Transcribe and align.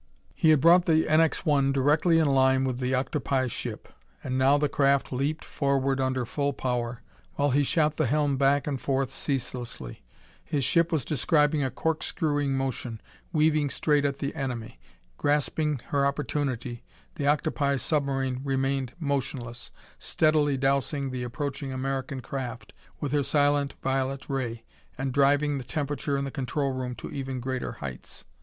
He 0.33 0.49
had 0.49 0.61
brought 0.61 0.85
the 0.85 1.05
NX 1.05 1.45
1 1.45 1.71
directly 1.73 2.17
in 2.17 2.25
line 2.27 2.63
with 2.63 2.79
the 2.79 2.95
octopi 2.95 3.45
ship. 3.45 3.87
And 4.23 4.35
now 4.35 4.57
the 4.57 4.67
craft 4.67 5.13
leaped 5.13 5.45
forward 5.45 6.01
under 6.01 6.25
full 6.25 6.53
power, 6.53 7.03
while 7.35 7.51
he 7.51 7.61
shot 7.61 7.97
the 7.97 8.07
helm 8.07 8.35
back 8.35 8.65
and 8.65 8.81
forth 8.81 9.11
ceaselessly. 9.11 10.01
His 10.43 10.63
ship 10.63 10.91
was 10.91 11.05
describing 11.05 11.63
a 11.63 11.69
corkscrewing 11.69 12.51
motion, 12.51 12.99
weaving 13.31 13.69
straight 13.69 14.03
at 14.03 14.17
the 14.17 14.33
enemy. 14.33 14.79
Grasping 15.19 15.81
her 15.89 16.03
opportunity, 16.03 16.83
the 17.13 17.27
octopi 17.27 17.75
submarine 17.77 18.41
remained 18.43 18.93
motionless, 18.99 19.69
steadily 19.99 20.57
dousing 20.57 21.11
the 21.11 21.21
approaching 21.21 21.71
American 21.71 22.21
craft 22.21 22.73
with 22.99 23.11
her 23.11 23.21
silent 23.21 23.75
violet 23.83 24.27
ray 24.27 24.63
and 24.97 25.13
driving 25.13 25.59
the 25.59 25.63
temperature 25.63 26.17
in 26.17 26.23
the 26.25 26.31
control 26.31 26.71
room 26.71 26.95
to 26.95 27.11
even 27.11 27.39
greater 27.39 27.73
heights. 27.73 28.25